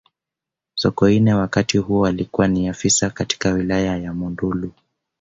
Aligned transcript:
sokoine 0.75 1.33
wakati 1.33 1.77
huo 1.77 2.05
alikuwa 2.07 2.47
ni 2.47 2.67
afisa 2.69 3.09
katika 3.09 3.51
wilaya 3.51 3.97
ya 3.97 4.13
monduli 4.13 4.71